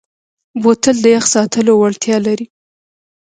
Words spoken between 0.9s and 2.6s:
د یخ ساتلو وړتیا لري.